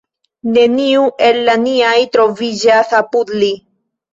[0.53, 3.53] Neniu el la niaj troviĝas apud li.